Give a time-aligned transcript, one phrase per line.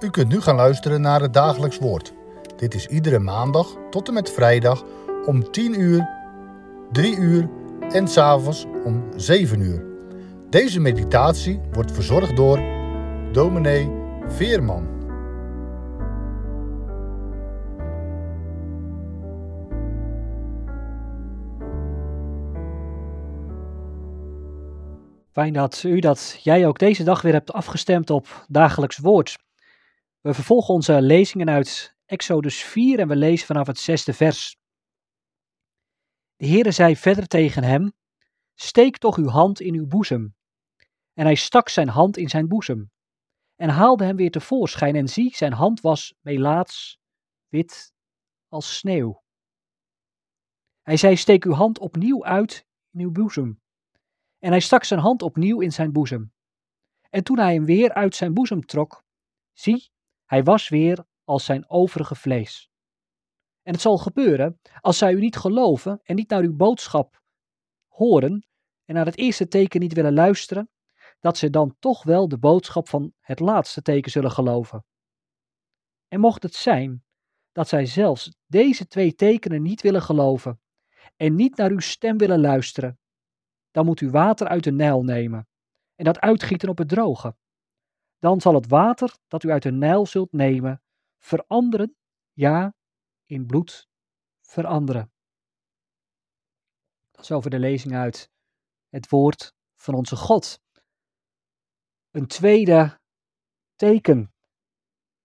[0.00, 2.12] U kunt nu gaan luisteren naar het dagelijks woord.
[2.56, 4.84] Dit is iedere maandag tot en met vrijdag
[5.26, 6.08] om 10 uur,
[6.92, 7.48] 3 uur
[7.90, 9.84] en s'avonds om 7 uur.
[10.50, 12.60] Deze meditatie wordt verzorgd door
[13.32, 13.90] dominee
[14.26, 14.88] Veerman.
[25.32, 29.36] Fijn dat u dat jij ook deze dag weer hebt afgestemd op dagelijks woord.
[30.20, 34.56] We vervolgen onze lezingen uit Exodus 4 en we lezen vanaf het zesde vers.
[36.36, 37.92] De Heere zei verder tegen hem:
[38.54, 40.34] Steek toch uw hand in uw boezem.
[41.12, 42.90] En hij stak zijn hand in zijn boezem
[43.60, 46.98] en haalde hem weer tevoorschijn en zie, zijn hand was melaats,
[47.48, 47.92] wit
[48.48, 49.22] als sneeuw.
[50.82, 53.60] Hij zei: Steek uw hand opnieuw uit in uw boezem.
[54.38, 56.32] En hij stak zijn hand opnieuw in zijn boezem.
[57.10, 59.04] En toen hij hem weer uit zijn boezem trok,
[59.52, 59.90] zie,
[60.30, 62.70] hij was weer als zijn overige vlees.
[63.62, 67.22] En het zal gebeuren, als zij u niet geloven en niet naar uw boodschap
[67.88, 68.46] horen
[68.84, 70.70] en naar het eerste teken niet willen luisteren,
[71.20, 74.84] dat ze dan toch wel de boodschap van het laatste teken zullen geloven.
[76.08, 77.04] En mocht het zijn
[77.52, 80.60] dat zij zelfs deze twee tekenen niet willen geloven
[81.16, 82.98] en niet naar uw stem willen luisteren,
[83.70, 85.48] dan moet u water uit de Nijl nemen
[85.94, 87.36] en dat uitgieten op het droge.
[88.20, 90.82] Dan zal het water dat u uit de Nijl zult nemen
[91.18, 91.96] veranderen,
[92.32, 92.74] ja,
[93.26, 93.88] in bloed
[94.40, 95.12] veranderen.
[97.10, 98.30] Dat is over de lezing uit
[98.88, 100.60] het woord van onze God.
[102.10, 103.00] Een tweede
[103.74, 104.34] teken.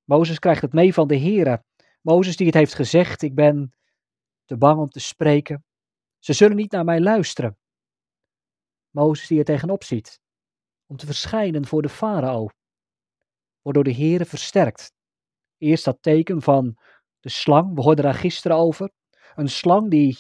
[0.03, 1.63] Mozes krijgt het mee van de Here.
[2.01, 3.73] Mozes die het heeft gezegd, ik ben
[4.45, 5.65] te bang om te spreken.
[6.19, 7.57] Ze zullen niet naar mij luisteren.
[8.89, 10.21] Mozes die er tegenop ziet,
[10.85, 12.49] om te verschijnen voor de farao,
[13.65, 14.93] wordt door de Heere versterkt.
[15.57, 16.77] Eerst dat teken van
[17.19, 18.91] de slang, we hoorden daar gisteren over.
[19.35, 20.17] Een slang die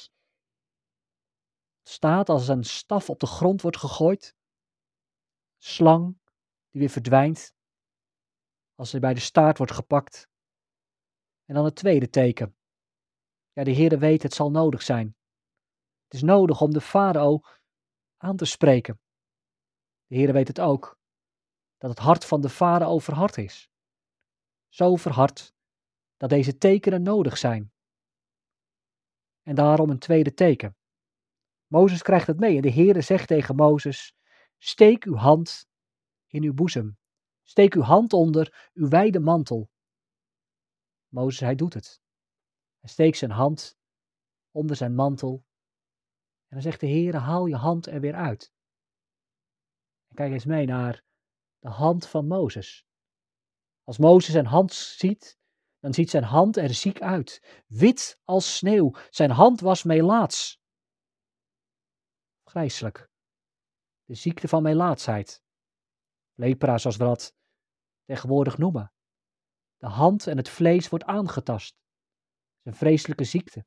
[1.81, 4.35] staat als een staf op de grond wordt gegooid.
[5.57, 6.17] Slang
[6.69, 7.53] die weer verdwijnt
[8.75, 10.27] als hij bij de staart wordt gepakt.
[11.45, 12.55] En dan het tweede teken.
[13.51, 15.15] Ja, de Heere weet, het zal nodig zijn.
[16.03, 17.41] Het is nodig om de farao
[18.17, 18.99] aan te spreken.
[20.05, 20.99] De Heere weet het ook,
[21.87, 23.69] dat het hart van de farao verhard is.
[24.67, 25.53] Zo verhard
[26.17, 27.73] dat deze tekenen nodig zijn.
[29.41, 30.75] En daarom een tweede teken.
[31.67, 34.15] Mozes krijgt het mee en de Heere zegt tegen Mozes,
[34.57, 35.67] steek uw hand
[36.27, 36.97] in uw boezem.
[37.43, 39.69] Steek uw hand onder uw wijde mantel.
[41.07, 42.01] Mozes, hij doet het.
[42.79, 43.77] Hij steekt zijn hand
[44.51, 45.45] onder zijn mantel
[46.47, 48.53] en dan zegt de Heer, haal je hand er weer uit.
[50.07, 51.03] En kijk eens mee naar
[51.65, 52.85] de hand van Mozes.
[53.83, 55.37] Als Mozes zijn hand ziet,
[55.79, 58.95] dan ziet zijn hand er ziek uit, wit als sneeuw.
[59.09, 60.61] Zijn hand was melaats.
[62.43, 63.09] Grijselijk.
[64.03, 65.43] De ziekte van melaatsheid.
[66.33, 67.35] Lepra, zoals we dat
[68.03, 68.93] tegenwoordig noemen.
[69.77, 71.73] De hand en het vlees wordt aangetast.
[71.73, 73.65] Het is een vreselijke ziekte.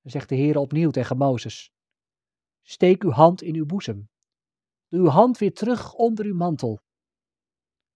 [0.00, 1.72] Dan zegt de Heer opnieuw tegen Mozes:
[2.62, 4.11] Steek uw hand in uw boezem.
[4.92, 6.80] Uw hand weer terug onder uw mantel.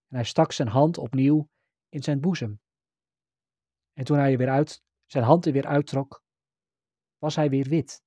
[0.08, 1.48] En hij stak zijn hand opnieuw
[1.88, 2.60] in zijn boezem.
[3.92, 6.22] En toen hij weer uit, zijn hand er weer uittrok,
[7.18, 8.02] was hij weer wit,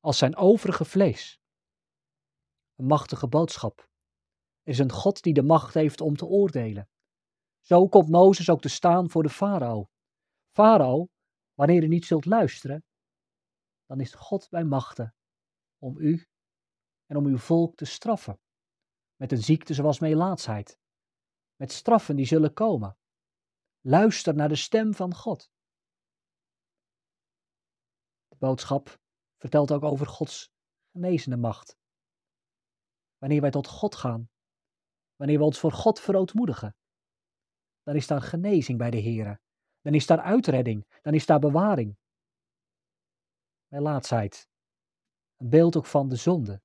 [0.00, 1.40] als zijn overige vlees.
[2.74, 3.88] Een machtige boodschap.
[4.62, 6.88] Is een God die de macht heeft om te oordelen.
[7.60, 9.88] Zo komt Mozes ook te staan voor de farao.
[10.50, 11.08] Farao,
[11.54, 12.84] wanneer u niet zult luisteren,
[13.86, 15.14] dan is God bij machten
[15.78, 16.28] om u
[17.10, 18.40] en om uw volk te straffen.
[19.16, 20.78] Met een ziekte zoals melaatsheid.
[21.56, 22.96] Met straffen die zullen komen.
[23.80, 25.50] Luister naar de stem van God.
[28.28, 29.00] De boodschap
[29.36, 30.52] vertelt ook over Gods
[30.92, 31.78] genezende macht.
[33.18, 34.30] Wanneer wij tot God gaan,
[35.16, 36.76] wanneer we ons voor God verootmoedigen,
[37.82, 39.40] dan is daar genezing bij de Here.
[39.80, 41.98] Dan is daar uitredding, dan is daar bewaring
[43.66, 44.48] melaatsheid.
[45.36, 46.62] Een beeld ook van de zonde.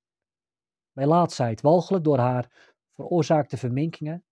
[0.96, 4.24] Melaatsheid, walgelijk door haar veroorzaakte verminkingen,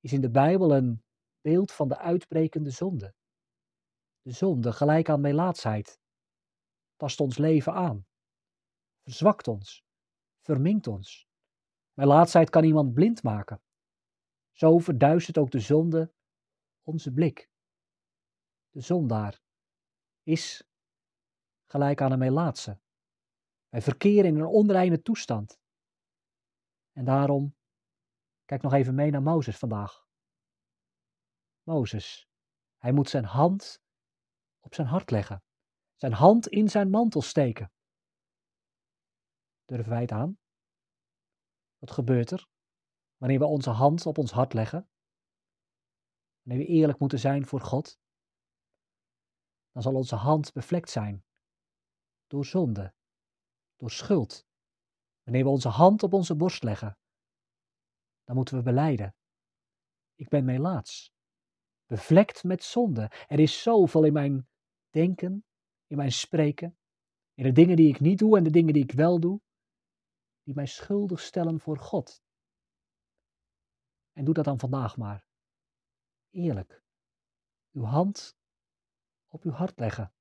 [0.00, 1.02] is in de Bijbel een
[1.40, 3.14] beeld van de uitbrekende zonde.
[4.20, 6.00] De zonde, gelijk aan melaatsheid,
[6.96, 8.06] tast ons leven aan,
[9.02, 9.84] verzwakt ons,
[10.40, 11.28] verminkt ons.
[11.92, 13.60] Melaatsheid kan iemand blind maken.
[14.52, 16.12] Zo verduistert ook de zonde
[16.82, 17.50] onze blik.
[18.70, 19.40] De zondaar
[20.22, 20.68] is
[21.64, 22.78] gelijk aan een melaatse.
[23.68, 25.64] Wij verkeren in een onreine toestand.
[26.96, 27.56] En daarom,
[28.44, 30.06] kijk nog even mee naar Mozes vandaag.
[31.62, 32.28] Mozes.
[32.76, 33.82] Hij moet zijn hand
[34.60, 35.42] op zijn hart leggen,
[35.94, 37.72] zijn hand in zijn mantel steken.
[39.64, 40.38] Durven wij het aan?
[41.78, 42.48] Wat gebeurt er
[43.16, 44.88] wanneer we onze hand op ons hart leggen?
[46.42, 47.98] Wanneer we eerlijk moeten zijn voor God?
[49.70, 51.24] Dan zal onze hand bevlekt zijn
[52.26, 52.94] door zonde,
[53.76, 54.45] door schuld.
[55.26, 56.98] Wanneer we onze hand op onze borst leggen,
[58.24, 59.14] dan moeten we beleiden.
[60.14, 61.12] Ik ben melaats,
[61.86, 63.10] bevlekt met zonde.
[63.26, 64.48] Er is zoveel in mijn
[64.90, 65.44] denken,
[65.86, 66.78] in mijn spreken,
[67.34, 69.40] in de dingen die ik niet doe en de dingen die ik wel doe,
[70.42, 72.22] die mij schuldig stellen voor God.
[74.12, 75.26] En doe dat dan vandaag maar.
[76.30, 76.82] Eerlijk.
[77.72, 78.36] Uw hand
[79.26, 80.12] op uw hart leggen.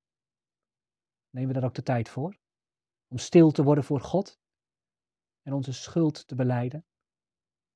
[1.29, 2.37] Nemen we daar ook de tijd voor?
[3.07, 4.43] Om stil te worden voor God
[5.45, 6.85] en onze schuld te beleiden,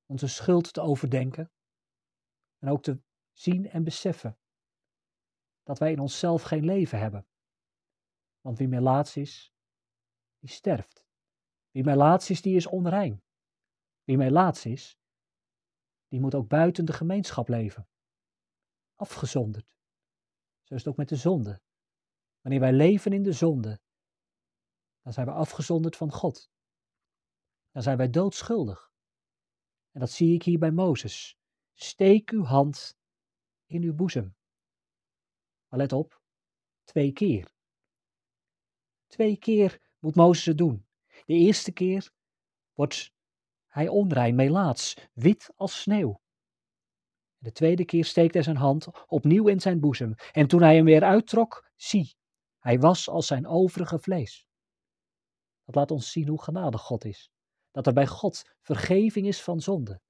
[0.06, 1.51] onze schuld te overdenken
[2.57, 3.01] en ook te
[3.31, 4.38] zien en beseffen
[5.63, 7.27] dat wij in onszelf geen leven hebben.
[8.42, 9.54] Want wie melaats is,
[10.39, 11.06] die sterft.
[11.71, 13.24] Wie melaats is, die is onrein.
[14.04, 14.98] Wie melaats is,
[16.07, 17.88] die moet ook buiten de gemeenschap leven.
[18.95, 19.77] Afgezonderd.
[20.63, 21.62] Zo is het ook met de zonde.
[22.42, 23.80] Wanneer wij leven in de zonde,
[25.01, 26.50] dan zijn we afgezonderd van God.
[27.71, 28.92] Dan zijn wij doodschuldig.
[29.92, 31.38] En dat zie ik hier bij Mozes.
[31.74, 32.98] Steek uw hand
[33.66, 34.36] in uw boezem.
[35.68, 36.21] Maar let op,
[36.83, 37.51] twee keer.
[39.07, 40.88] Twee keer moet Mozes het doen.
[41.25, 42.12] De eerste keer
[42.74, 43.12] wordt
[43.68, 46.22] hij onrein, melaats, wit als sneeuw.
[47.38, 50.15] De tweede keer steekt hij zijn hand opnieuw in zijn boezem.
[50.31, 52.15] En toen hij hem weer uittrok, zie,
[52.60, 54.48] hij was als zijn overige vlees.
[55.65, 57.31] Dat laat ons zien hoe genadig God is.
[57.71, 60.01] Dat er bij God vergeving is van zonde.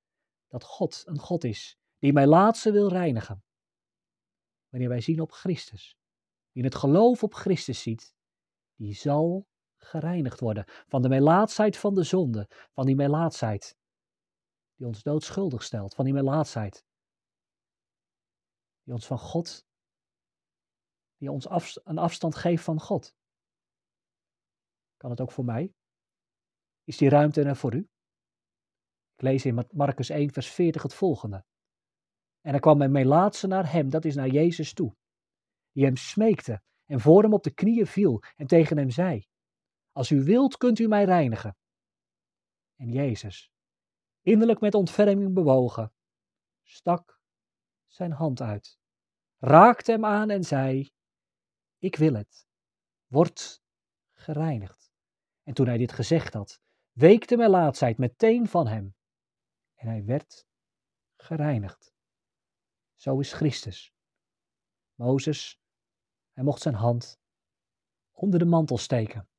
[0.47, 3.43] Dat God een God is die mij laatste wil reinigen.
[4.69, 5.97] Wanneer wij zien op Christus,
[6.51, 8.13] die in het geloof op Christus ziet,
[8.75, 9.47] die zal
[9.77, 13.77] gereinigd worden van de melaatsheid van de zonde, van die melaatsheid
[14.75, 16.85] die ons doodschuldig stelt, van die melaatsheid
[18.83, 19.65] die ons van God,
[21.17, 21.47] die ons
[21.83, 23.15] een afstand geeft van God.
[24.97, 25.73] Kan het ook voor mij?
[26.89, 27.89] Is die ruimte er voor u?
[29.15, 31.45] Ik lees in Marcus 1, vers 40 het volgende.
[32.41, 34.95] En er kwam een melaatse naar hem, dat is naar Jezus toe,
[35.71, 39.27] die hem smeekte en voor hem op de knieën viel en tegen hem zei:
[39.91, 41.57] Als u wilt, kunt u mij reinigen.
[42.75, 43.51] En Jezus,
[44.21, 45.93] innerlijk met ontferming bewogen,
[46.63, 47.19] stak
[47.87, 48.79] zijn hand uit,
[49.37, 50.91] raakte hem aan en zei:
[51.77, 52.47] Ik wil het,
[53.07, 53.61] word
[54.11, 54.91] gereinigd.
[55.43, 56.61] En toen hij dit gezegd had,
[56.99, 58.95] week de melaatsheid meteen van hem.
[59.75, 60.47] En hij werd
[61.17, 61.93] gereinigd.
[62.95, 63.93] Zo is Christus.
[64.93, 65.59] Mozes,
[66.31, 67.19] hij mocht zijn hand
[68.11, 69.29] onder de mantel steken,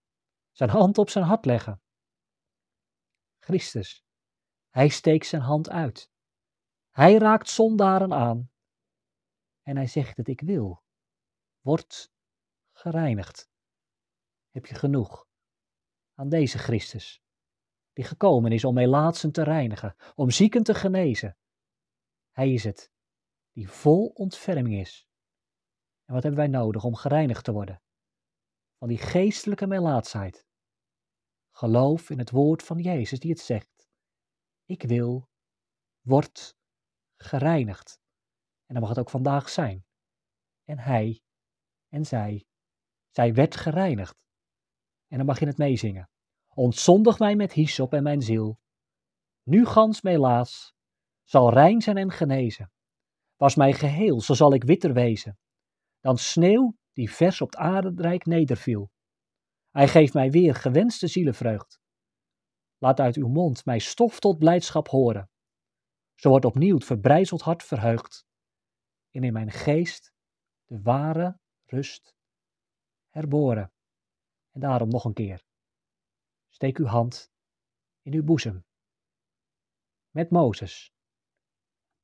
[0.51, 1.83] zijn hand op zijn hart leggen.
[3.39, 4.05] Christus,
[4.69, 6.11] hij steekt zijn hand uit.
[6.91, 8.51] Hij raakt zondaren aan.
[9.63, 10.83] En hij zegt het, ik wil.
[11.61, 12.13] Word
[12.73, 13.51] gereinigd.
[14.51, 15.29] Heb je genoeg
[16.15, 17.23] aan deze Christus,
[17.93, 21.37] die gekomen is om melaatsen te reinigen, om zieken te genezen.
[22.31, 22.93] Hij is het
[23.53, 25.09] die vol ontferming is.
[26.05, 27.83] En wat hebben wij nodig om gereinigd te worden?
[28.79, 30.47] Van die geestelijke melaatsheid.
[31.51, 33.89] Geloof in het woord van Jezus die het zegt.
[34.65, 35.29] Ik wil,
[36.01, 36.57] word
[37.17, 38.01] gereinigd.
[38.67, 39.85] En dat mag het ook vandaag zijn.
[40.65, 41.23] En hij
[41.89, 42.47] en zij,
[43.11, 44.17] zij werd gereinigd.
[45.07, 46.11] En dan mag je het meezingen.
[46.55, 48.59] Ontzondig mij met hyssop en mijn ziel.
[49.43, 50.75] Nu gans melaas
[51.25, 52.73] zal rein zijn en genezen.
[53.37, 55.39] Was mij geheel, zo zal ik witter wezen.
[56.01, 58.91] Dan sneeuw die vers op het aardrijk nederviel.
[59.71, 61.81] Hij geeft mij weer gewenste zielenvreugd.
[62.79, 65.31] Laat uit uw mond mij stof tot blijdschap horen.
[66.15, 68.25] Zo wordt opnieuw het verbrijzeld hart verheugd.
[69.11, 70.13] En in mijn geest
[70.65, 72.15] de ware rust
[73.09, 73.73] herboren.
[74.51, 75.45] En daarom nog een keer.
[76.61, 77.33] Steek uw hand
[78.03, 78.65] in uw boezem.
[80.11, 80.93] Met Mozes.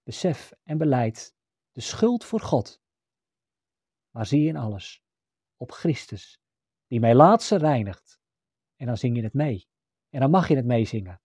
[0.03, 1.37] Besef en beleid
[1.73, 2.83] de schuld voor God.
[4.11, 5.03] Maar zie in alles
[5.57, 6.41] op Christus,
[6.87, 8.21] die mij laatste reinigt.
[8.77, 9.69] En dan zing je het mee.
[10.09, 11.21] En dan mag je het meezingen.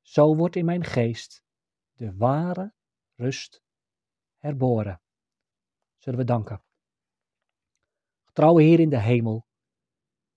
[0.00, 1.44] Zo wordt in mijn geest
[1.92, 2.74] de ware
[3.14, 3.62] rust
[4.36, 5.02] herboren.
[5.96, 6.62] Zullen we danken.
[8.24, 9.46] Getrouwe Heer in de hemel,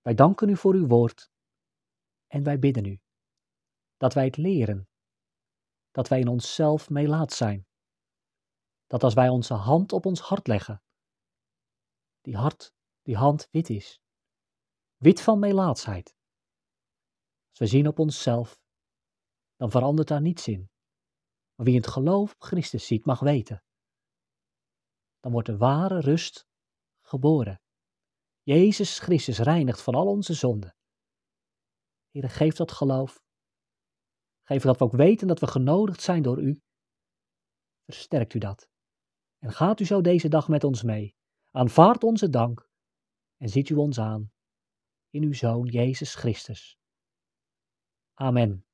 [0.01, 1.31] wij danken u voor uw woord
[2.33, 3.01] en wij bidden u
[3.97, 4.89] dat wij het leren,
[5.91, 7.67] dat wij in onszelf meelaat zijn,
[8.87, 10.83] dat als wij onze hand op ons hart leggen,
[12.21, 14.01] die, hart, die hand wit is,
[14.95, 16.15] wit van melaatsheid.
[17.49, 18.61] Als we zien op onszelf,
[19.55, 20.71] dan verandert daar niets in.
[21.55, 23.63] Maar wie het geloof op Christus ziet, mag weten.
[25.19, 26.47] Dan wordt de ware rust
[27.01, 27.61] geboren.
[28.41, 30.75] Jezus Christus reinigt van al onze zonden.
[32.13, 33.23] Heer, geef dat geloof.
[34.43, 36.61] Geef dat we ook weten dat we genodigd zijn door U.
[37.85, 38.69] Versterkt U dat.
[39.37, 41.15] En gaat U zo deze dag met ons mee.
[41.51, 42.69] Aanvaard onze dank
[43.37, 44.31] en ziet U ons aan
[45.09, 46.77] in Uw Zoon Jezus Christus.
[48.13, 48.65] Amen.